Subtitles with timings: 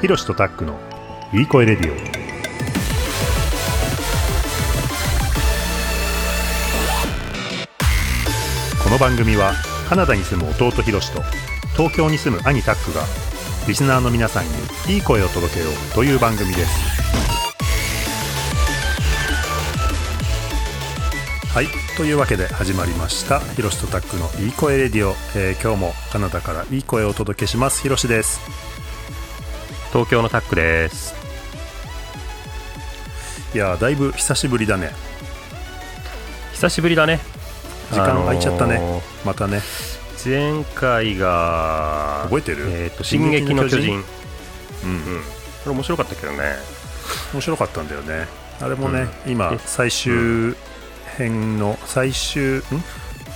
[0.00, 0.80] ひろしとタックの
[1.34, 1.96] いい声レディオ。
[8.82, 9.52] この番組は
[9.90, 11.20] カナダに住む弟ひろしと
[11.76, 13.04] 東京に住む兄タックが
[13.68, 14.44] リスナーの皆さん
[14.88, 16.70] にいい声を届けようという番組です。
[21.52, 21.66] はい
[21.98, 27.82] というわけで始まりましたひろしとタックのいい声レディオ、えー今日もカナダからいい声をお届けします。
[27.82, 28.69] ひろしです。
[29.92, 31.14] 東京のタックです。
[33.54, 34.92] いやーだいぶ久しぶりだね。
[36.52, 37.18] 久しぶりだね。
[37.90, 39.58] 時間空いちゃったね、あのまたね。
[39.58, 42.66] ー前回が覚えてる？
[42.68, 44.04] えーと進撃の巨人？
[44.84, 44.90] うん。
[44.90, 45.22] うん。
[45.64, 46.54] これ面白かったけどね。
[47.32, 48.28] 面白かったんだよね。
[48.60, 49.32] あれもね、うん。
[49.32, 50.54] 今で最終
[51.16, 52.62] 編の最終ん？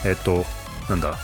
[0.05, 0.45] えっ、と
[0.89, 1.17] なんだ？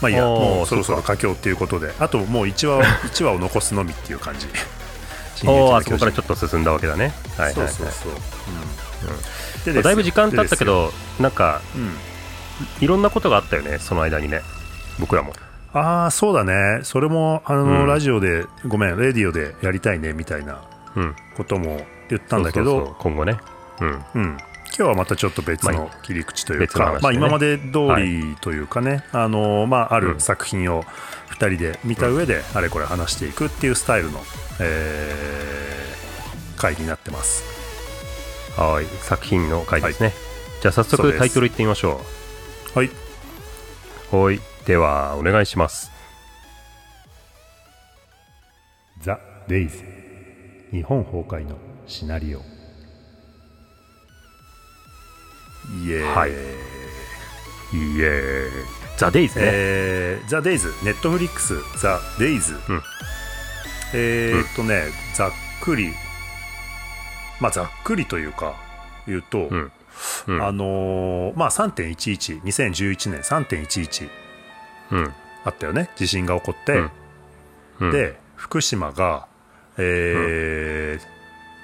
[0.00, 1.92] まあいいやもうそろそろ佳境っていうことで。
[1.98, 4.46] あともう1話 一話を残すのみっていう感じ。
[5.46, 7.12] おあそこからちょっと進んだわけだね。
[7.36, 7.72] はいはい、はい。
[7.72, 8.16] そうそうそう、うん。
[8.16, 11.92] まであだいぶ時間経ったけ、どなんかでですよ
[12.80, 14.42] いろんなことがあったよねその間にね。
[14.98, 15.32] 僕らも。
[15.74, 16.80] うん、ああそうだね。
[16.82, 17.86] それもあの、うん。
[17.86, 20.58] ラジオでごめんレディオでやりたいねみたいな
[20.96, 21.16] うん。
[21.36, 22.96] ことも言ったんだけど。
[22.98, 23.38] 今後ね。
[23.80, 24.04] うん。
[24.14, 24.38] うん、
[24.78, 26.96] 今日はまたちょっと別まの切り口という別の話ね。
[26.98, 30.20] か、まあ、今まで通りというかね、あのまあ、あるうん。
[30.20, 34.20] 作品を2人で見た上であれこれ話していくっていうスタイルの、
[34.60, 35.78] えー
[36.58, 37.44] 回になってます。
[38.60, 38.86] はい。
[39.02, 40.12] 作品の回ですね、
[40.60, 42.00] じゃあ早速タイトルいってみましょ
[42.74, 42.90] はい、
[44.12, 44.40] うはい。
[44.66, 45.90] ではお願いします。
[49.00, 49.84] ザ・デイズ。
[50.72, 51.56] 日本崩壊の
[51.86, 52.57] シナリオ
[55.70, 56.30] イエーイ、はい。
[56.30, 58.50] イエーイ。
[58.96, 62.54] ザ・デイズね、えー、ザ・デイズ、ネットフリックス、ザ・デイズ。
[62.68, 62.82] うん。
[63.94, 65.30] えーっとね、ざっ
[65.62, 65.92] くり、
[67.40, 68.56] まあ、ざっくりというか、
[69.06, 69.72] 言うと、うん。
[70.26, 70.42] うん。
[70.44, 74.08] あのーまあ、3.11、2011年3.11
[74.90, 75.14] うん
[75.44, 76.82] あったよね、地震が起こって、
[77.80, 77.90] うん。
[77.92, 79.26] で、福島が、
[79.76, 81.17] えー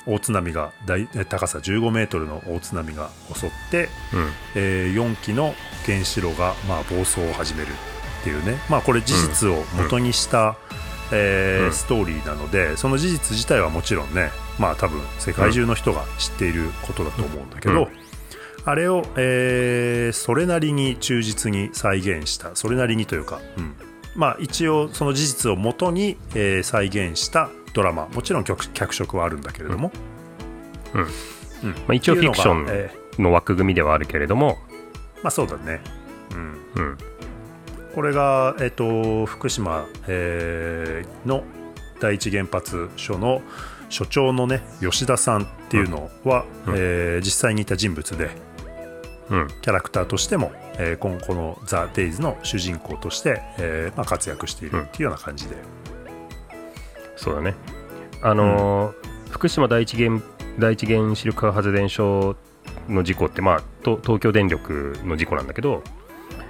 [0.06, 4.30] 大津波が大え高さ15メートルの大津波が襲って、うん。
[4.54, 5.54] え4機の
[5.86, 7.68] 原子炉がまあ暴走を始める
[8.20, 10.56] っていうね、まあ、これ事実を元にした、
[11.12, 11.72] えーうん。
[11.72, 17.88] ストーリーなのでその事実自体はもちろんねまあ多分世界中の人が知っていることだと思うんだけど、うん。
[18.66, 22.54] あれを、えーそれなりに忠実に再現した。
[22.54, 23.74] それなりにというか、うん。
[24.14, 28.08] まあ、一応その事実を元に、えー再現したドラマ。
[28.08, 29.92] もちろん脚脚色はあるんだけれども、
[30.94, 31.02] うん。
[31.02, 31.08] うん。
[31.72, 34.58] まあ、一応フィクションの枠組みではあるけれども、
[35.22, 35.80] まあそうだね、
[36.32, 36.98] うん、うん。
[37.94, 41.44] これが、えっと福島、えーの
[42.00, 43.40] 第一原発所の
[43.88, 46.74] 所長のね吉田さんっていうのは、うん。
[46.76, 48.30] えー実際にいた人物で
[49.30, 49.48] うん。
[49.62, 55.56] キャラクターとしても、えー今この「ザ・デイズの主人公として、えーまあ、活躍しているっていうような感じで、
[57.24, 57.54] そうだね。
[58.20, 60.20] あのー福島第一原
[60.60, 62.36] 第一原子力発電所
[62.88, 65.82] の事故って、まあ、と東京電力の事故なんだけど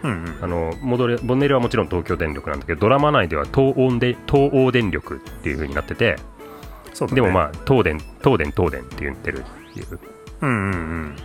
[0.02, 0.38] うんうん。
[0.42, 6.16] あのモドレボンネルはもちろん東京電力なんだけどドラマ内では東欧で東欧電力っていう風になってて
[6.92, 7.20] そうだね。
[7.22, 9.98] でもまあ東電東電東電って言ってるっていう。
[10.42, 11.16] うんうん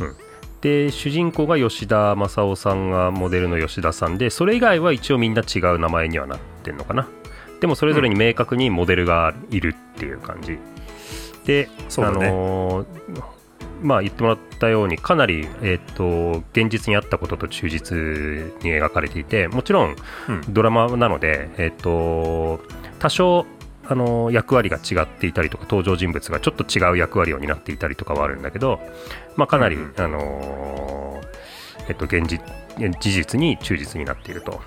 [0.00, 0.14] うん。
[0.60, 7.08] で主人公が吉田正夫さんがモデルの吉田さんでそれ以外は一応みんな違う名前にはなってんのかな
[7.60, 10.58] でもそれぞれに明確にモデルがいるっていう感じ、
[11.44, 12.30] で、あそうだね。
[12.30, 13.38] のー
[13.80, 17.96] まあ言ってもらったようにかなり、えっと現実にあったことと忠実
[18.64, 19.96] に描かれていてもちろん
[20.28, 20.42] うん。
[20.48, 22.60] ドラマなので、えっと
[22.98, 23.46] 多少
[23.86, 28.80] あの役割が違っていたりとか登場人物がちょっと違う役割を担っていたりとかはあるんだけど、
[29.36, 29.94] まあ、かなり、うんうん。
[29.96, 32.42] あのーえっと、現実
[33.00, 34.60] 事実に忠実になっていると。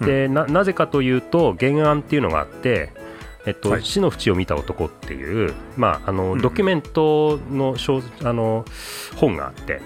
[0.00, 2.92] でななぜかというと原案っていうのがあって、
[3.46, 3.84] えっとはい。
[3.84, 6.40] 死の淵を見た男っていう、まああのうん。
[6.40, 8.64] ドキュメントの小あの
[9.16, 9.80] 本があって。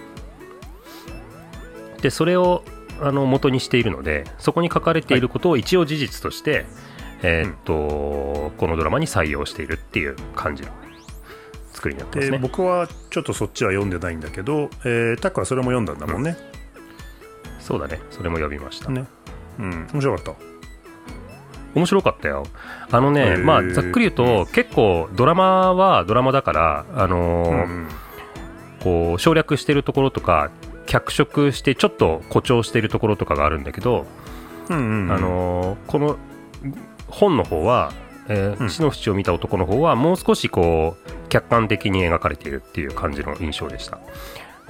[2.02, 2.64] でそれを
[3.00, 6.66] あの元にしているのでそこに書かれていることを一応事実として、
[7.22, 10.68] えーっとこのドラマに採用しているっていう感じの
[11.72, 12.38] 作りになってますね。
[12.38, 16.36] で僕はちょっとそっちは読んでないんだけど、えータックはそれも読んだんだもんね、
[17.60, 18.00] そうだね。
[18.10, 18.90] それも読みました。
[18.90, 19.04] ね
[19.58, 19.88] うん。
[19.92, 20.32] 面白かった。
[21.74, 22.44] 面白かったよ。
[22.90, 23.44] あのへねー。
[23.44, 27.88] まあざっくり言うと、結構ドラマはドラマだからあのーうん
[28.82, 30.50] こう省略してるところとか
[30.86, 34.06] 脚色してちょっと誇張してるところとかがあるんだけど、
[34.68, 35.12] うんうんうん。
[35.12, 36.16] あのーこの
[37.08, 37.92] 本の方は
[38.28, 38.70] えーうん。
[38.70, 43.98] 死の淵を見た男の方はもう少しこう客観的に描かれているっていう感じの印象でした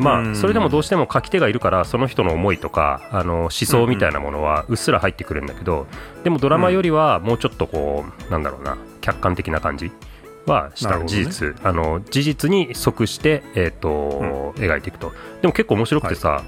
[0.02, 0.32] まうん。
[0.32, 5.86] あそれでもどうしても書き手がいるからその人の思いとかあの思想みたいなものはうっすら入ってくるんだけど
[6.24, 9.90] でもドラマよりはもうちょっとこうなんだろうな客観的な感じ
[10.46, 11.56] はした、事実。
[11.62, 15.12] あの事実に即して、えーと描いていくと。
[15.40, 16.42] でも結構面白くてさ、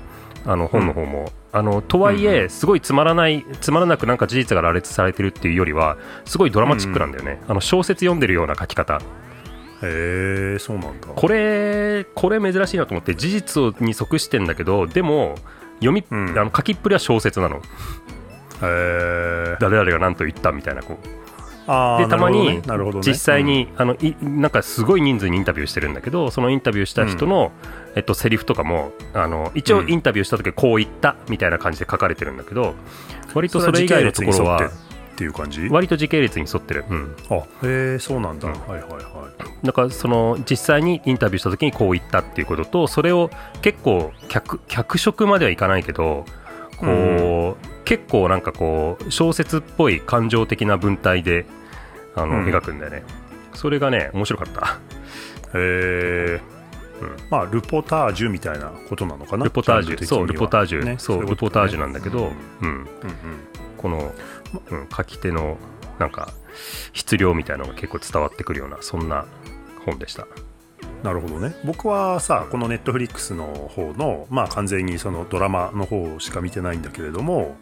[0.46, 9.00] あの本の方も、あのとはいえすごいつまらないつまらなくなんか事実が羅列されてるっていうよりはすごいドラマチックなんだよね、あの小説読んでるような書き方
[9.84, 11.08] へえそうなんだ。
[11.08, 15.36] これこれ珍しいなと思って事実をに即してんだけどでも
[15.76, 16.38] 読み、うん。
[16.38, 17.56] あの書きっぷりは小説なの。
[17.56, 17.60] へ
[18.62, 21.08] え誰々が何と言ったみたいなこう。
[21.66, 22.60] でたまに
[23.00, 27.52] 実際に、あのいなんかすごい人数にインタビューしてるんだけどそのインタビューした人の、
[27.94, 29.90] えっと、セリフとかもあの一応うん。
[29.90, 32.74] インタビューした時はこう言ったみたいな感じで書かれてるんだけど
[33.32, 34.70] 割うんとそれ以外のところは
[35.14, 35.68] っていう感じ？
[35.68, 37.44] 割と時系列に沿ってる、うん、あへ
[37.94, 38.54] えそうなんだ、うん。
[38.54, 39.30] はいはいは
[39.62, 43.30] だからその実際にインタビューした時にこう言ったっていうこととそれを
[43.62, 46.24] 結構脚脚色まではいかないけど
[46.78, 51.46] こう、結構なんかこう小説っぽい感情的な文体で
[52.16, 52.44] あの、うん。
[52.46, 53.04] 描くんだよね。
[53.54, 54.60] それがね面白かった。
[54.60, 54.76] いへ
[55.54, 56.40] え、
[57.00, 57.16] うん。
[57.30, 59.44] まあルポタージュみたいなことなのかな？
[59.44, 60.04] ルポタージュ。
[60.04, 60.96] そうルポタージュ、ね。
[60.98, 62.84] そうルポタージュなんだけど、うん、うんうん
[63.84, 64.14] この、
[64.70, 65.58] うん、書き手の
[65.98, 66.32] なんか
[66.94, 69.26] 質量みたいなのが結構伝わってくるようなそんな
[69.84, 70.26] 本でした。
[71.02, 71.54] なるほどね。
[71.66, 77.56] 僕はさこのネットフリックスの方のまあ完全にそのドラマの方しか見てないんだけれども、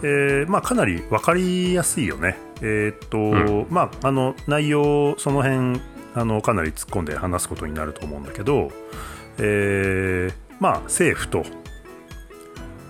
[0.00, 2.38] うえーまあかなり分かりやすいよね。
[2.60, 3.66] えーっと、ん。
[3.68, 5.80] まああの内容その辺
[6.14, 8.70] あのかなり突っ込んで話すことになると思うんだけど
[9.38, 11.42] えーまあ政府と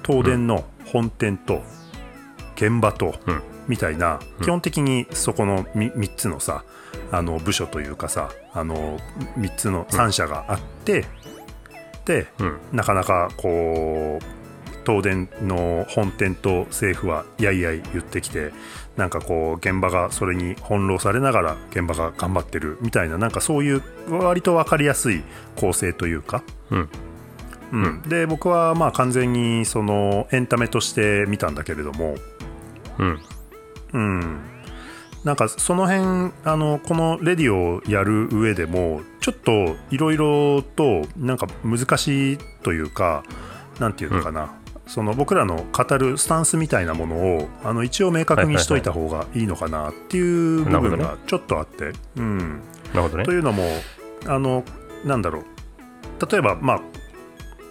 [0.06, 1.62] 東電の本店と
[2.58, 3.43] 現場と、うん。
[3.69, 4.44] みたいなうん。
[4.44, 6.64] 基本的にそこの 3, つのさ
[7.12, 8.99] あの部署というかさあの
[9.38, 11.05] 3つの3社があって、
[12.05, 12.58] でうん。
[12.72, 14.25] なかなかこう
[14.84, 18.52] 東電の本店と政府はやいやい言ってきて
[18.96, 25.22] なんかこう現場がそれに翻弄されながら現場が頑張ってるみたいななんかそういう割と分かりやすい
[25.56, 26.88] 構成というか、うん。
[27.72, 28.02] うん。
[28.08, 32.16] で僕はまあ完全にそのエンタメとして見たんだけれども、
[32.99, 33.21] うん。
[33.95, 34.41] うん、
[35.25, 43.25] なんかその辺あのこのレディをやる上でもちょっといろいろとなんか難しいというか
[43.81, 44.55] なんていうのかな、
[44.87, 52.61] その僕らの語るスタンスみたいなものをあの一応明確にしといた方がいいのかなっていう部分がちょっとあって、うん、
[52.93, 53.25] なるほどね。
[53.25, 53.62] というのも
[54.27, 54.65] あの
[55.05, 55.45] なんだろう。
[56.31, 56.81] 例えばまあ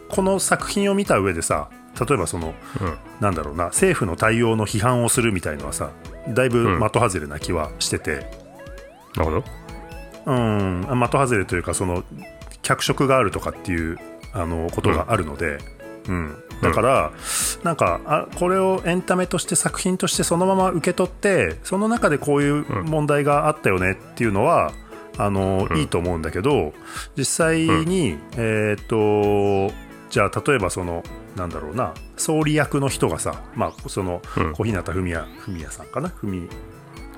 [0.10, 2.98] この作品を見た上でさ例えばそのうん。
[3.20, 5.92] なんだろうな政府の対応の批判をするみたいのはさ
[6.30, 8.28] だいぶ的外れな気はしてて、
[9.16, 9.44] なるほど。
[10.26, 12.04] うん、的外れというかその
[12.62, 13.98] 脚色があるとかっていう
[14.34, 15.58] あのことがあるので、
[16.08, 16.36] うん。
[16.62, 17.12] だから、
[17.64, 24.72] なんかあこれをエンタメとして作品としてそのまま受け取ってその中でこういう問題があったよねっていうのは
[25.18, 25.78] あの、うん。
[25.78, 26.74] いいと思うんだけど
[27.16, 29.74] 実際に、えーっと
[30.10, 31.04] じゃあ例えばその
[31.38, 31.94] なんだろうな。
[32.18, 34.54] 総理役の人がさ、まあ、そのうん。
[34.54, 36.12] 小日向文也文也さんかな？
[36.22, 36.50] 文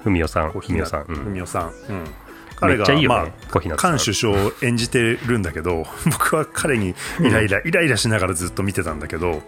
[0.03, 1.15] ふみおさん小ふみおさん、うん。
[1.25, 2.09] 文代さん、うん、め
[2.55, 3.27] 彼がね、まあ
[3.61, 9.41] 菅首相を演じてるんだけど 僕は彼にイライラ、イライラしながらずっと見てたんだけど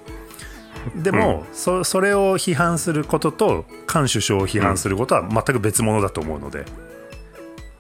[0.96, 6.66] でも、そそれを批判することと菅首相を批判することは全く別物だと思うので、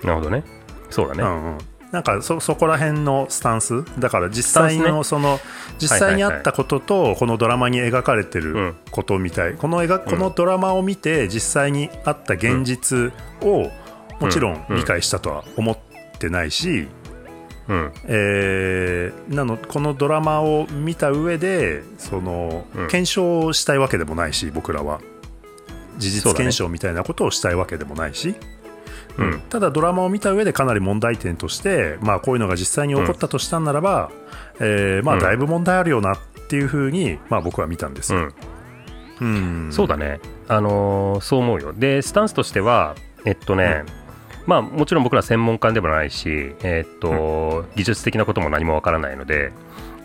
[0.03, 0.43] なるほどね。
[0.89, 1.57] そうだね、うんうん
[1.91, 3.83] なんかそそこら辺のスタンス？
[3.99, 5.39] だから実際のその、
[5.77, 8.53] 実際にあったこととこのドラマに描かれてうん。
[8.53, 13.69] ることみたい、この描このドラマを見て実際にあった現実を
[14.19, 15.77] もちろん理解したとは思っ
[16.17, 16.87] てないし、
[17.67, 17.91] うん。
[18.05, 22.87] えーなのこのドラマを見た上でその、うん。
[22.87, 25.01] 検証をしたいわけでもないし僕らは。
[25.97, 28.33] 事実検証みたいなことをしたいわけでもないし、
[29.21, 29.39] うん。
[29.49, 34.11] ただドラマを見た上でかなり問題点として、まあ、こういうのが実際に起こったとしたんならば、
[34.59, 35.21] えーまあ、うん。
[35.21, 38.19] だいぶ問題あるよなっていうふうに、まあ、僕は見たんですよ。
[39.21, 39.27] うん。
[39.65, 39.71] うん。
[39.71, 41.73] そうだね、あのーそう思うよ。
[41.73, 43.83] で、スタンスとしては、えっとね、
[44.47, 49.51] まあ、もちろん僕ら専門家でもないし、えっと技術的なことも何もわからないので、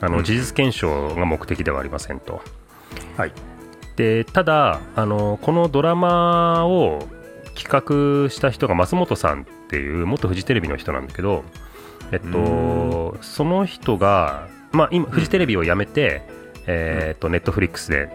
[0.03, 0.13] あうん。
[0.13, 2.43] の事実検証が目的ではありませんと。
[3.17, 3.33] はい。
[3.97, 7.09] でただあの、このドラマを
[7.57, 11.45] 企画した人が松本さんっていう元フジテレビの人なんだけど、
[12.13, 16.23] えっと、その人が、まあ、今、フジテレビを辞めて、
[16.67, 18.09] えっとネットフリックスで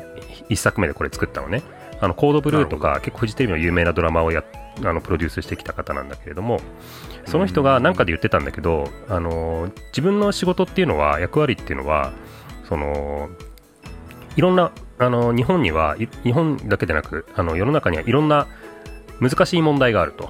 [0.49, 1.63] 1作目でこれ作ったのね。
[2.01, 4.43] あのコードブルーとか結構フジテレビの有名なドラマをや
[4.83, 6.59] あのプロデュースしてきた方なんだけれども
[7.27, 12.11] その人が何かで言ってたんだけど、あの自分の仕事っていうのは役割っていうのは
[12.67, 13.29] その
[14.35, 18.47] いろんなあの日本にはい日本だけでなくあの世の中にはいろんな
[19.21, 20.29] 難しい問題があると。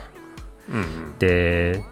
[0.70, 1.84] うんで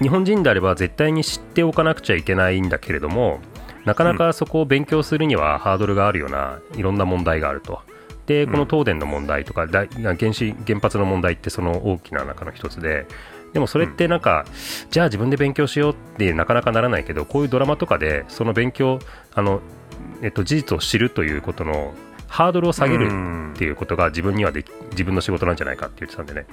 [0.00, 3.40] 日本人であれば絶対に知っておかなくちゃいけないんだけれども
[3.84, 7.80] なかなかそこを勉強するにはハードルがあるようないろんな問題があると。
[8.26, 13.06] でこの東電の問題とか、大原子原発の問題ってその大きな中の一つで
[13.52, 14.46] でもそれってなんか、
[14.90, 19.00] じゃあ自分で勉強しようってなかなかならないけどこういうドラマとかでその勉強
[19.34, 19.60] あの、
[20.22, 21.92] えっと、事実を知るということの
[22.32, 23.08] ハードルを下げる
[23.52, 26.46] っていうことが自分にはでき自分の仕事なんじゃないかって言ってたんでね。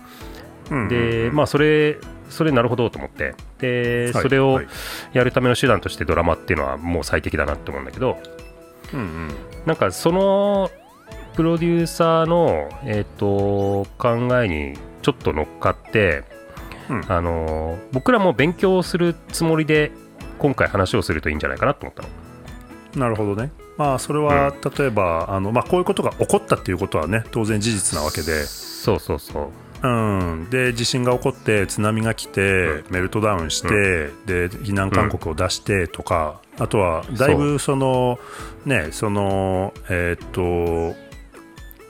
[0.71, 0.89] うん。
[0.89, 1.97] でまあそれ
[2.29, 3.33] それなるほどと思って。
[3.59, 4.67] で、はいそれをはい。
[5.13, 8.17] やるための手段としてドラマっていうのはもう最適だなって思うんだけど。
[8.93, 9.29] うんうん。
[9.65, 10.69] なんかその
[11.35, 16.25] プロデューサーの、えー、と考えにちょっと乗っかって、
[16.89, 17.05] うん。
[17.07, 19.93] あの僕らも勉強するつもりで
[20.39, 22.09] 今回話をするといいんじゃないかなと思ったの。
[22.95, 23.49] なるほどね。
[23.79, 29.47] まあそれは例えば、あのまあ、こういうことが起こったっていうことはね当然事実なわけで、そうそうそう。
[29.81, 33.69] うん、で地震が起こって津波が来て、メルトダウンして、
[34.25, 38.19] で避難勧告を出してとか、あとはだいぶその
[38.65, 40.29] ねそのえーっ
[40.93, 40.97] と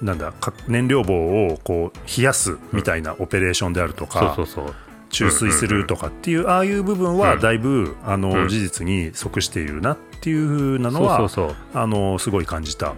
[0.05, 4.75] なんだか燃料棒をこう冷やすみたいなオペレーションであるとか、そうそうそう。
[5.09, 8.47] 注水するとかっていう、ああいう部分はだいぶ、あのうん。
[8.47, 11.29] 事実に即しているなっていう風なのは
[11.73, 12.93] あのすごい感じた。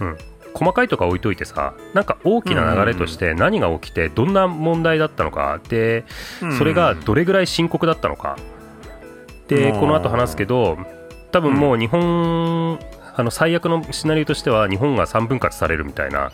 [0.00, 0.16] うん、
[0.54, 6.04] 細かいとか置いといてさなんか大きな流れとして何が起きてどんな問題だったのかで
[6.58, 8.36] それがどれぐらい深刻だったのか。
[9.48, 10.78] でうんこの後話すけど
[11.30, 12.78] 多分もう日本
[13.14, 16.32] あの最悪のシナリオとしては日本が3分割されるみたいな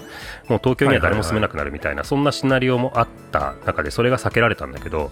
[0.48, 5.10] もう東京には誰も住めなくなるみたいなそんなシナリオもあった中でそれが避けられたんだけど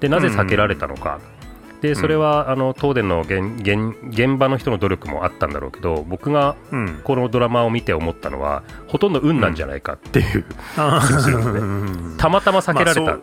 [0.00, 1.20] でなぜ避けられたのか
[1.80, 10.44] でそれはあの東電の現現現場の人の努力もあったんだろうけど僕がうん、このドラマを見て思ったのはほとんど運なんじゃないかっていう、
[12.18, 13.18] たまたま避けられた、まあ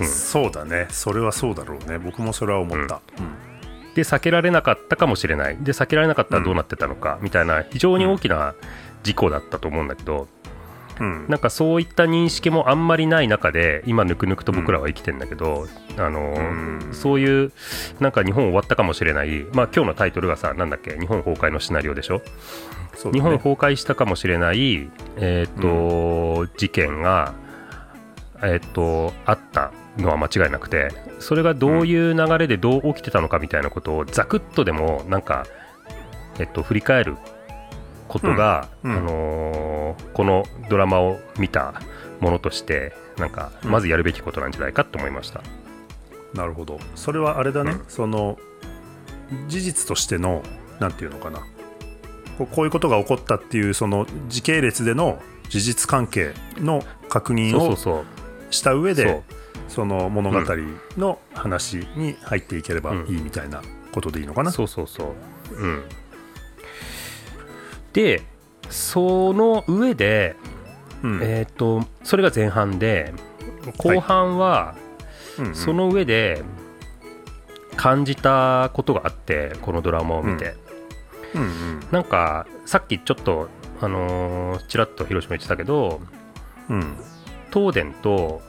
[0.00, 0.06] うん。
[0.06, 0.86] そうだね。
[0.90, 1.98] それはそうだろうね。
[1.98, 3.00] 僕もそれは思った、
[3.94, 5.56] で避けられなかったかもしれない。
[5.60, 8.54] で避けられなかったらどうなってたのか、みたいな非常に大きな
[9.02, 10.26] 事故だったと思うんだけど、
[11.00, 11.26] うん。
[11.28, 15.66] なんかそういった認識もあんまりない中で今ぬくぬくと僕らは生きてんだけど、
[15.96, 16.40] あのう
[16.90, 16.94] ん。
[16.94, 17.52] そういう
[17.98, 22.18] なんか日本終わったかもしれない、まあ、今日のタイトルがさなんだっけ日本崩壊のシナリオでしょ？
[22.18, 22.22] ね。
[23.12, 27.34] 日本崩壊したかもしれない、えーと事件が、
[28.42, 30.88] えー、とあったのは間違いなくて
[31.18, 35.46] それがどういう流れでどう起きてたのかみたいなことをざくっとでもなんか、
[36.38, 37.16] えっと振り返る
[38.10, 38.92] ことが、うん。
[38.92, 38.98] うん。
[38.98, 41.80] あのーこのドラマを見た
[42.20, 43.70] ものとしてなんかうん。
[43.70, 45.42] まずやるべきことなんじゃないかと思いました。
[46.34, 46.78] なるほど。
[46.94, 47.84] それはあれだね、うん。
[47.88, 48.38] その
[49.48, 50.42] 事実としての
[50.80, 51.40] なんていうのかな。
[52.38, 57.76] こうこういうことが起こったっていうその時系列での事実関係の確認を
[58.50, 59.22] した上で
[59.68, 60.40] その物語
[60.96, 63.62] の話に入っていければいいみたいな
[63.92, 65.14] ことでいいのかな、そうそうそ
[65.52, 65.54] う。
[65.54, 65.82] うん。
[67.92, 68.22] で、
[68.68, 70.36] その上で、
[71.02, 71.20] うん。
[71.22, 73.12] えっ、と、それが前半で、
[73.78, 74.74] 後半は、
[75.38, 75.54] うんうん。
[75.54, 76.42] その上で
[77.76, 80.54] 感じたことがあって、このドラマを見て。
[81.34, 81.80] うんうん。
[81.90, 83.48] なんか、さっきちょっと、
[83.80, 86.00] あのーちらっと広島言ってたけど、
[86.68, 86.96] うん。
[87.52, 88.42] 東電と、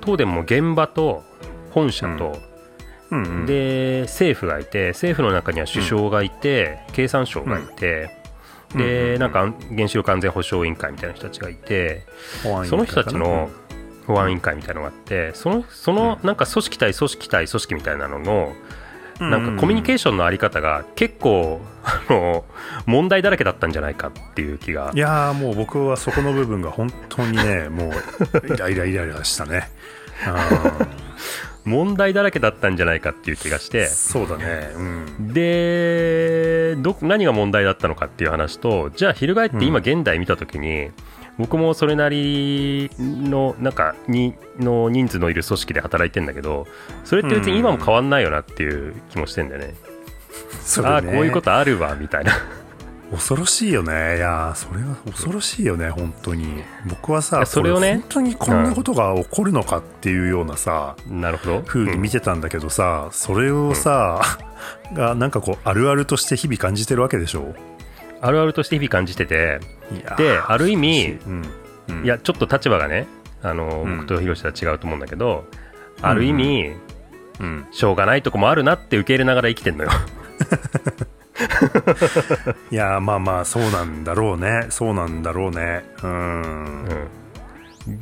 [0.00, 1.24] 東電も現場と
[1.70, 2.38] 本社と、
[3.10, 3.22] うん。
[3.24, 8.17] うんで政府がいて政府の中には首相がいて、経産省がいて、
[8.74, 12.04] でなんか原子力安全保障委員会みたいな人たちがいて、
[12.42, 13.50] その人たちの
[14.06, 18.52] 保安委員会みたいなのがあってそのそのなんか組織対組織対組織みたいなのの
[19.20, 22.44] うんなんかコミュニケーションのあり方が結構あの
[22.86, 24.92] 問題だらけだったんじゃないかっていう気が。
[24.94, 29.68] いやーもう僕はそこの部分が本当にねもうイライライライラしたね。
[30.26, 30.86] あ
[31.68, 33.86] 問題だらけだったんじゃないかっていう気がしーて。
[33.86, 34.70] そうだね。
[34.74, 35.32] うん。
[35.32, 40.90] でど何が問題だったのかっていう話とじゃあ翻って今現代見た時に、
[41.38, 46.66] 僕もそれなりのなんかにの人数のいる組織で働いてんだけど
[47.04, 49.74] それって別に今も変わんないよなっていう気もしてんだよね、
[50.62, 50.94] それね。
[50.94, 52.32] ああこういうことあるわみたいな
[53.10, 54.16] 恐ろしいよね。
[54.18, 56.62] いやーそれは恐ろしいよね本当に。
[56.86, 61.62] 僕はいさやそれをねこ本当にこんなことが起こるのかっていうようなさ、なるほど。
[61.62, 64.20] 風に見てたんだけどさ、それをさ、
[64.92, 67.54] がなんかこうあるあるとして日々感じてるわけでしょ？
[68.20, 69.60] あるあるとして日々感じてて。
[70.18, 71.42] である意味うん
[71.88, 72.04] うん。
[72.04, 73.06] いやちょっと立場がね
[73.42, 73.96] あの、うん。
[73.98, 75.46] 僕と広瀬は違うと思うんだけど
[76.02, 76.72] ある意味、
[77.40, 77.66] うん。
[77.70, 79.90] しょうがないとこもあるなって受け入れながら生きてんのよ
[82.70, 84.66] いやーまあまあそうなんだろうね。
[84.70, 85.84] そうなんだろうね。
[86.02, 86.42] うん。
[86.42, 87.08] うん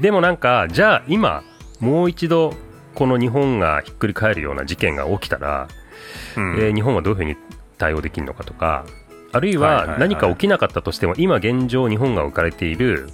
[0.00, 1.44] でもなんかじゃあ今
[1.78, 2.54] もう一度
[2.96, 5.68] この日本がひっくり返るような事件が起きたら、
[6.36, 6.54] うん。
[6.56, 7.36] えー日本はどういうふうに
[7.78, 8.84] 対応できるのかとか
[9.32, 13.08] あるいは何か起きなかったとしても今現状日本が置かれている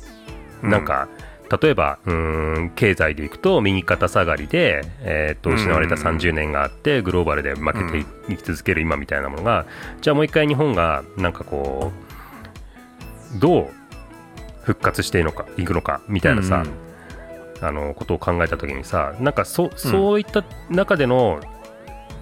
[0.63, 0.71] うん。
[0.71, 1.09] なんか
[1.61, 5.57] 例えばうーん経済でいくと右肩下がりで、えーっとうん。
[5.57, 9.67] 失われた30年があってグローバルで負けていき続ける今みたいなものが
[10.01, 11.93] じゃあもう一回日本がなんかこ
[13.37, 13.71] うどう
[14.63, 16.65] 復活していくのかいくのかみたいなさ、
[17.61, 21.41] あのことを考えた時にさなんかそそういった中での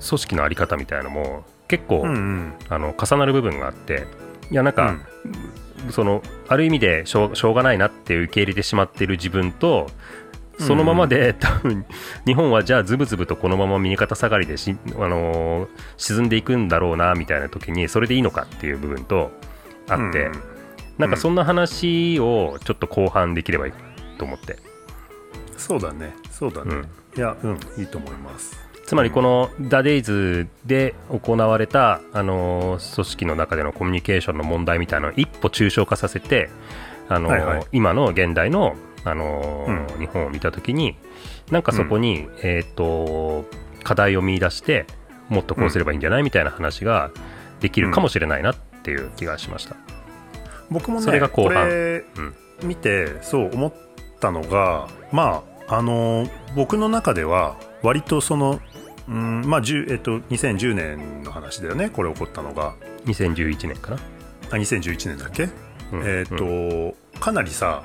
[0.07, 2.53] 組織のあり方みたいなのも結構、うんうん。
[2.69, 4.07] あの重なる部分があって
[4.51, 4.97] いやなんか、
[5.91, 9.89] そのある意味でしょうしょうがないなって受け入れてしまっている自分と
[10.59, 11.87] そのままで、多分
[12.27, 19.31] 日本はじゃあズブズブとこのまま右肩下がりでし、あのー沈んでいくんだろうなみたいな時にそれでいいのかっていう部分と
[19.89, 20.33] あって、うん
[20.99, 23.73] なんかそんな話をちょっと後半できればいい
[24.19, 24.59] と思って。
[25.57, 26.15] そうだね。
[26.31, 26.89] そうだね、うん。
[27.17, 27.59] いやうん。
[27.79, 28.60] いいと思います
[28.91, 36.51] つまりこの「ダデイズで行われた、あのー組織の中でのコミュニケーションの問題みたいなのを一歩抽象化させて、
[37.09, 37.67] あのーはいはい。
[37.71, 40.97] 今の現代の、あのー日本を見た時に
[41.53, 43.45] なんかそこに、えー、と
[43.85, 44.87] 課題を見出して
[45.29, 47.13] もっとこうすればいいんじゃないみたいな話が
[47.61, 49.77] できるかもしれないなっていう気がしました。
[50.69, 51.69] 僕もねそれが後半。
[51.69, 53.73] うん見てそう思っ
[54.19, 58.61] たのがまああの僕の中では割とその
[59.09, 62.75] うんまあ、10えっと、2010年の話だよねこれ起こったのが。
[63.07, 63.97] 2011年かな、
[64.51, 65.49] あ2011年だっけ、
[65.93, 66.95] うんえっと、うん。
[67.21, 67.83] かなりさ、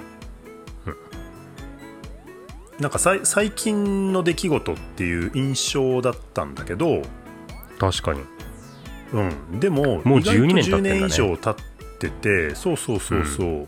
[0.85, 0.95] うん。
[2.79, 7.01] なんかさい最近の出来事っていう印象だったんだけど、
[7.79, 8.21] 確かに。
[9.13, 11.55] うん、でももう意外と12年経って10年以上経っ
[11.99, 13.67] ててそうそうそうそう、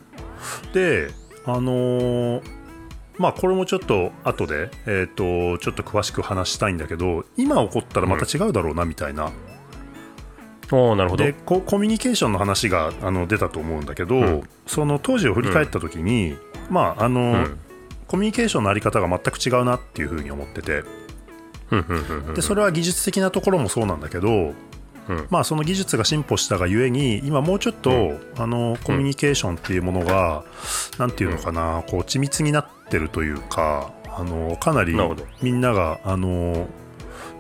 [0.74, 1.10] で
[1.46, 2.57] あのー
[3.18, 9.32] まあこれもちょっと後でえっ、とちょっと詳しく話したいんだけど今起こったらまた違うだろうなみたいな、
[10.72, 11.24] おーなるほど。
[11.24, 14.50] でココミュニケーションの話があの出たと思うんだけど、うん。
[14.66, 16.36] その当時を振り返った時に、
[16.70, 17.60] まああの、うん。
[18.08, 20.84] コミュニケーションのあり方が全く違うなっていうふうに思ってて。
[21.72, 22.34] うんうんうんうん。
[22.34, 24.54] でそれは技術的なところもそうなんだけど、
[25.10, 25.28] うん。
[25.30, 28.20] まあ、その技術が進歩したがゆえに今もうちょっと、うん。
[28.38, 30.44] あのコミュニケーションっていうものが、
[30.98, 34.96] なんていうのかなこう緻密になってるというかあのかなり
[35.42, 36.68] みんながあの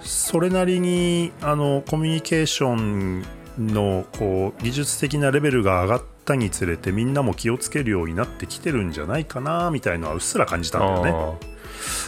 [0.02, 3.26] それなりにあのコミュニケーション
[3.58, 11.57] のこう技術的なレベルが上がったにつれてみんなも気をつけるようになってきてるんじゃないかなみたいのはうっすら感じたんだよね。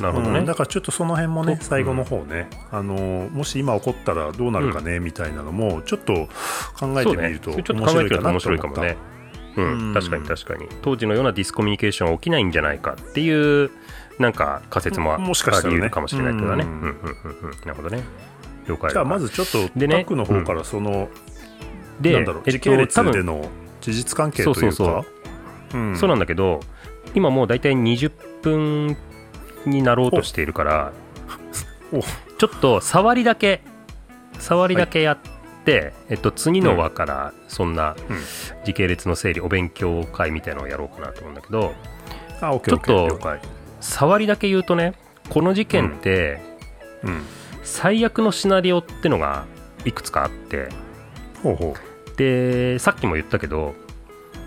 [0.01, 0.45] なるほどね、うん。
[0.45, 6.13] だからちょっとその辺もねと最後の方ね、あのもし今起こったらどうなるかね、みたいなのもちょっと
[6.79, 8.81] 考えてみるとちょっと面考えてみると面白いかなと思った。
[8.81, 8.97] 白いかもね。
[9.57, 9.93] うん、うん。
[9.93, 10.67] 確かに確かに。
[10.81, 13.71] 当時のようなディスコミュニケーションは起きないんじゃないかっていう
[14.19, 16.97] なんか仮説もあもしかしかもしれないけどね、ううんんうん
[17.41, 18.03] うんうん、なるほどね。
[18.67, 18.91] 了解。
[18.91, 21.09] じゃあまずちょっとでねタックの方からその、
[21.99, 23.49] でなんだろうえっと時系列での
[23.81, 24.61] 事実関係というか。
[24.61, 25.05] そうそ
[25.77, 25.91] うう。
[25.91, 25.97] ん。
[25.97, 26.59] そうなんだけど
[27.15, 28.97] 今もう大体20分
[29.69, 30.91] になろうとしているから
[31.91, 32.01] お
[32.37, 33.61] ちょっと触りだけ
[34.39, 35.17] 触りだけやっ
[35.65, 38.17] て、えっと、次の輪からそんなうん。
[38.65, 41.73] 時系列の整理お勉強会みたいなのをやろうかなと思うんだけど
[42.41, 43.19] あちょっと
[43.79, 44.93] 触りだけ言うとね
[45.29, 46.41] この事件って、
[47.03, 47.21] うん。
[47.63, 49.45] 最悪のシナリオってのが
[49.85, 50.69] いくつかあって
[51.43, 51.75] ほうほ
[52.17, 53.75] でさっきも言ったけど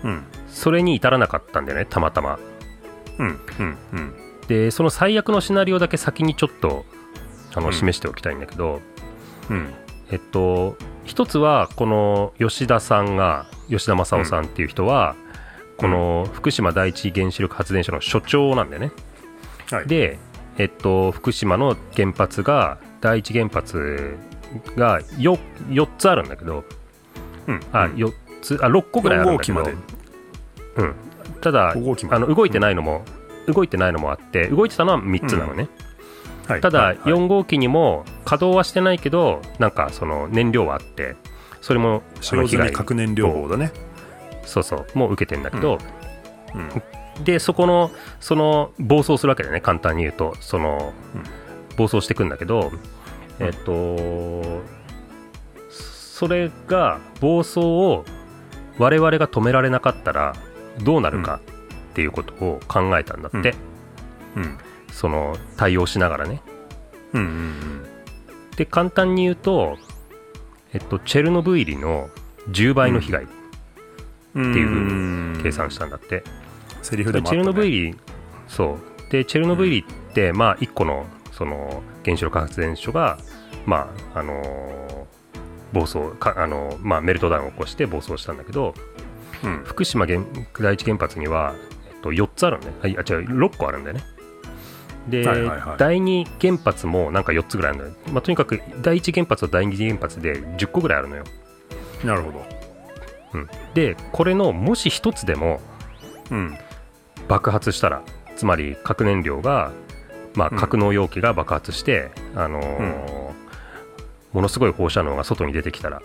[0.03, 0.23] ううん。
[0.49, 2.39] それに至らなかったんだよねたまたま。
[3.19, 6.85] うんうんうんでその最悪のシナリオだけ先にちょっと
[7.55, 7.73] あのうん。
[7.73, 8.81] 示しておきたいんだけど、
[9.49, 9.73] うん。
[10.11, 10.75] えっと
[11.05, 15.15] 一つはこの吉田さんが吉田正夫さんっていう人は、
[15.77, 18.91] この福島第一原子力発電所の所長なんだよね。
[19.69, 19.87] はい。
[19.87, 20.19] で、
[20.57, 24.17] えっと、福島の原発が第一原発
[24.75, 25.37] が 4,
[25.69, 26.63] 4つあるんだけど
[27.47, 27.59] うん。
[27.71, 27.93] あうん。
[27.93, 29.77] 4つあ6個ぐらいあるんだけど4号機
[30.75, 30.95] うん、
[31.41, 32.15] ただ5号機まで。
[32.17, 33.03] あの動いてないのも、
[33.47, 35.69] 動いてないのもあって動いてたのは3つなのね、
[36.47, 36.61] はい。
[36.61, 37.13] ただはいはい。
[37.13, 41.15] 4号機にも稼働はしてないけどなんかその燃料はあって
[41.61, 43.71] それも使用済み核燃料棒だね。
[44.45, 44.87] そうそう。
[44.93, 45.77] もう受けてんだけど、
[46.53, 47.23] うん。
[47.23, 49.61] でそこのその暴走するわけだよね。
[49.61, 50.35] 簡単に言うと。
[50.41, 51.23] その、うん。
[51.75, 52.71] 暴走してくんだけど
[53.39, 54.61] えっと
[55.69, 58.05] それが暴走を
[58.77, 60.35] 我々が止められなかったら
[60.83, 61.39] どうなるか
[61.93, 63.53] っていうことを考えたんだって、
[64.35, 64.57] うん。
[64.91, 66.41] その対応しながらね。
[67.13, 67.85] うんうん
[68.57, 69.77] で簡単に言うと、
[70.73, 72.09] えっと、チェルノブイリの
[72.51, 73.27] 10倍の被害
[74.35, 74.51] うん。
[74.51, 76.23] っていうふうに計算したんだって、
[76.81, 77.95] セリフでチェルノブイリ
[78.47, 78.77] そ
[79.07, 79.11] う。
[79.11, 83.17] でチェルノブイリって、まあ1個のその原子力発電所が
[83.65, 85.03] まああのー
[85.73, 88.75] 暴走かあのーまあ、メルトダウンを起こして暴走したんだけど
[89.43, 89.63] うん。
[89.65, 90.21] 福島原
[90.59, 91.55] 第一原発には、
[92.03, 94.03] と、4つあるんだよあ違う6個あるんだよね。
[95.09, 95.77] で、はいはいはい。
[95.77, 101.23] 第2原発もなんか4つぐらいあるんだよ、まあ、とにかく第1原発と第2原発で10個ぐらいあるのよ、
[102.03, 102.45] なるほど。
[103.33, 105.59] うん、でこれのもし1つでも
[106.31, 106.57] うん。
[107.27, 108.03] 爆発したら
[108.35, 109.71] つまり核燃料が、
[110.35, 110.57] まあ、うん。
[110.57, 113.33] 格納容器が爆発して、あのー
[114.33, 116.01] ものすごい放射能が外に出てきたら。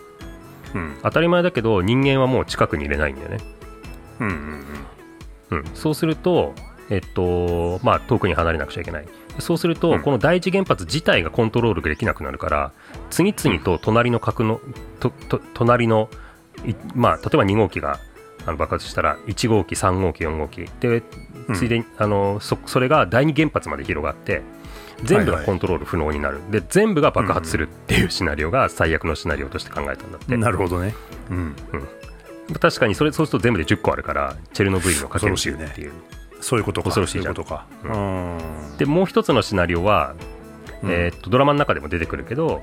[0.75, 0.99] うん。
[1.03, 3.39] 当たり前だけど人間はもう近くに入れないんだよね、
[4.21, 4.65] うんうんうん、
[5.75, 6.55] そうすると、
[6.91, 9.07] えっとまあ、遠くに離れなくちゃいけない。
[9.39, 10.03] そうすると、うん。
[10.03, 12.73] この第一原発自体がコントロールできなくなるから
[13.11, 14.61] 次々と隣の核の
[15.01, 16.09] とと隣の、
[16.65, 18.01] いまあ、例えば2号機が
[18.47, 20.67] あの爆発したら1号機3号機4号機。
[20.81, 21.03] で
[21.49, 21.55] うん。
[21.55, 24.43] ついでに、あのそそれが第二原発まで広がって
[25.05, 25.47] 全部がはいはい。
[25.47, 30.95] コントロール不能になる、で全部が爆発するっていうシナリオが最悪のシナリオとして考えたんだって、なるほどね。
[31.31, 31.57] うん
[32.61, 35.93] 確かにそれそうすると全部で10個あるからチェルノブイリのかける10っていう、
[36.41, 37.67] そういうことか恐ろしいことか。
[37.85, 38.39] ううん。
[38.79, 40.15] でもう一つのシナリオは、
[40.83, 40.91] うん。
[40.91, 42.63] えーっとドラマの中でも出てくるけど、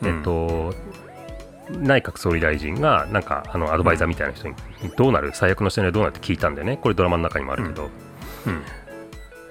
[0.00, 0.08] うん。
[0.08, 0.74] えーっと
[1.70, 4.54] 内閣総理大臣がなんかあのアドバイザーみたいな人に
[4.96, 6.76] どうなる最悪のシナリオどうなるって聞いたんだよね。
[6.76, 7.88] これドラマの中にもあるけど、
[8.46, 8.62] うん。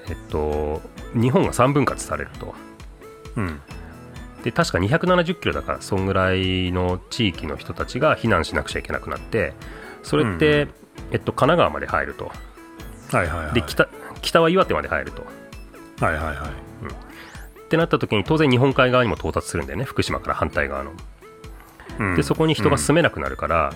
[0.09, 0.81] えっと
[1.13, 2.53] 日本が3分割されると。
[3.37, 3.61] うん
[4.43, 9.53] で確か270キロだからそんぐらいの地域の人たちが避難しなくちゃいけなくなって
[10.03, 10.67] それって、
[11.11, 12.31] えっと、神奈川まで入ると。
[13.11, 13.53] はいはいはい。
[13.53, 13.87] で北
[14.21, 15.23] 北は岩手まで入ると。
[16.03, 16.37] はいはいはい。
[16.39, 19.85] ってなった時に当然日本海側にも到達するんだよね。
[19.85, 20.91] 福島から反対側の。
[21.99, 22.15] うん。
[22.15, 23.73] でそこに人が住めなくなるから、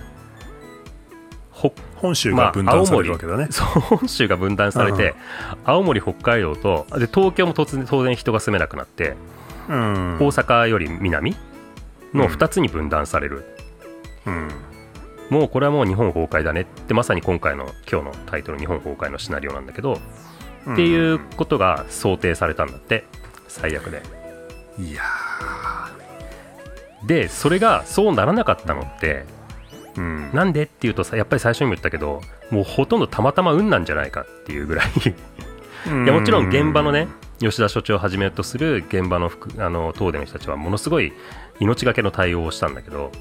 [1.51, 5.15] ほ本州が分断されるわけだね、そう本州が分断されて、
[5.63, 11.35] 青森北海道とで東京も突然当然人が住めなくなって、うん大阪より南？
[12.13, 12.31] のうん。
[12.31, 13.45] 2つに分断される、
[14.25, 14.49] うん。
[15.29, 19.99] もうこれはもう日本崩壊だねってまさに今回の今日のタイトル「日本崩壊」のシナリオなんだけど、
[20.71, 23.05] っていうことが想定されたんだって
[23.47, 24.03] 最悪で。
[24.77, 25.03] いや
[27.05, 30.29] でそれがそうならなかったのってーうん。
[30.33, 34.85] なんでっていうとさやっぱり最初にも言ったけどもうほとんどたまたま運なんじゃないかっていうぐらい。
[35.87, 37.07] いやもちろん現場のね
[37.39, 41.13] 吉田所長をはじめとする現場の副あの東電の人たちはものすごい
[41.59, 43.11] 命がけの対応をしたんだけど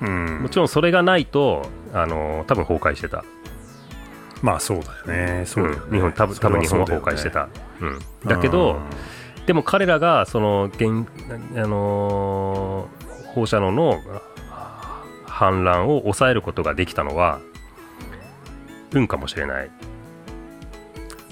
[0.00, 0.42] うん。
[0.42, 3.24] もちろんそれがないとあの多分崩壊してた、
[4.42, 5.44] まあそうだよね。
[5.46, 5.94] そうだよね、うん。
[5.94, 7.48] 日本多分多分日本は崩壊してた、
[7.80, 8.80] うん、だけど
[9.46, 11.06] でも彼らがその現、
[11.56, 12.98] あのー
[13.38, 14.00] 放射能の
[15.26, 17.40] 氾濫を抑えることができたのは
[18.92, 19.70] 運かもしれない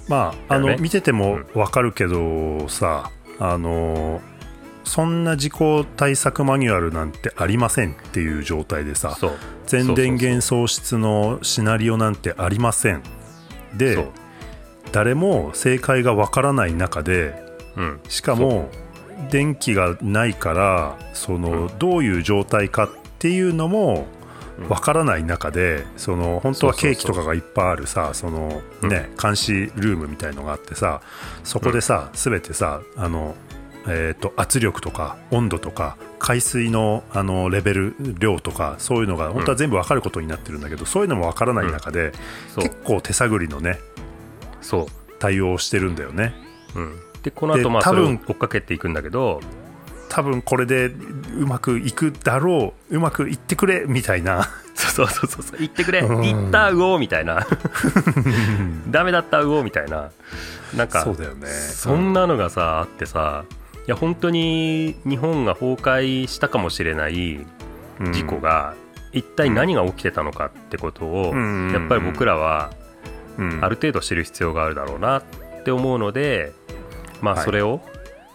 [0.08, 4.20] まああの、見ててもわかるけどさあの
[4.84, 9.16] そんな事故対策マニュアルなんてありませんっていう状態でさ
[9.66, 13.02] 全電源喪失のシナリオなんてありません。
[13.76, 14.06] で
[14.92, 18.00] 誰も正解がわからない中でうん。
[18.08, 18.70] しかも
[19.30, 22.88] 電気がないからその、どういう状態かっ
[23.18, 24.15] ていうのもうん
[24.68, 31.02] わからない中でその本当はケーキとかがいっぱいあるさそのね監視ルームみたいのがあってさ
[31.44, 33.34] そこでさ全てさあの
[33.88, 42.12] えーと圧力とか温度とか海水のあのレベル量とかそういうのが本当は全部わかることになってるんだけどそういうのもわからない中で
[42.56, 43.78] 結構手探りのね
[44.60, 45.06] そう。
[45.18, 46.34] 対応をしてるんだよね。
[46.74, 49.40] うん、でこの後でまあそ追っかけていくんだけど
[50.08, 54.48] 多分これでうまくいくだろううまくいってくれみたいな。
[54.74, 55.58] そうそうそうそう。
[55.58, 56.00] 言ってくれ。
[56.00, 56.20] うん。
[56.22, 57.46] 言ったうおーみたいな。
[58.90, 60.10] ダメだったうおーみたいな。
[60.76, 61.46] なんかそうだよね。
[61.46, 63.44] そんなのがさあってさ
[63.86, 67.46] いや本当に日本が崩壊したかもしれない
[68.00, 68.12] うん。
[68.12, 68.74] 事故が
[69.12, 71.70] 一体何が起きてたのかってことをうん。
[71.72, 72.70] やっぱり僕らは
[73.38, 73.64] うん。
[73.64, 75.22] ある程度知る必要があるだろうなっ
[75.64, 76.52] て思うので
[77.22, 77.44] まあはい。
[77.44, 77.80] それを、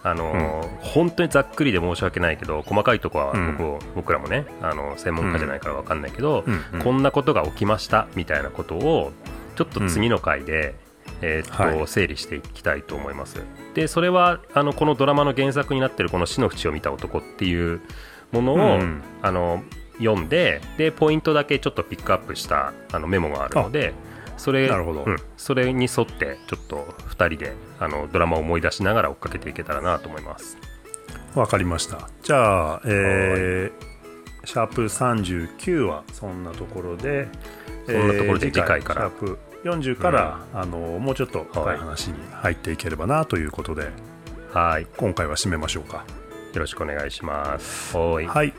[0.02, 3.78] あのー本当にざっくりで申し訳ないけど細かいところはうん。
[3.94, 6.64] 僕,、らもねあの専門家じゃないから分かんないけど、うん。
[6.74, 6.82] うん。
[6.82, 9.12] こんなことが起きましたみたいなことを
[9.56, 10.74] ちょっと次の回で、
[11.20, 11.88] えーっとはい。
[11.88, 13.42] 整理していきたいと思います。
[13.74, 17.80] でそれはあのこのドラマの原作になってるこの「死の淵を見た男」っていう
[18.32, 19.62] ものを、うんあの
[19.98, 23.94] 読んででポイントだけちょっとピックアップしたあのメモがあるので
[24.42, 25.04] それなるほど。
[25.06, 26.78] うん、それに沿ってちょっと
[27.10, 30.58] 2人であのドラマを思い出しながら追っかけていけたらなと思います。
[31.36, 32.08] わかりました。
[32.24, 33.92] じゃあえー
[34.44, 37.28] シャープ39はそんなところで
[37.86, 39.02] そんなところでえー次回から。
[39.02, 43.90] シャープ40から、あのもうちょっと深い話に入っていければなということで、
[44.52, 44.88] はい。
[44.96, 46.04] 今回は締めましょうか。
[46.52, 47.96] よろしくお願いします。
[47.96, 48.52] はい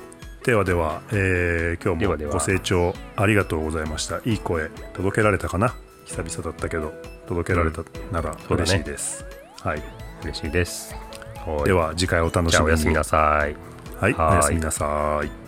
[0.46, 4.18] ではでは、えー今日もご清聴ありがとうございました。
[4.26, 5.74] いい声届けられたかな？
[6.06, 6.94] 久々だったけど
[7.30, 9.26] 届けられたなら嬉しいです、
[9.62, 9.82] はい。
[10.24, 10.94] 嬉しいです。
[11.64, 12.66] では次回お楽しみに。
[12.66, 13.56] おやすみなさい
[14.02, 14.14] はい。
[14.14, 15.43] おやすみなさい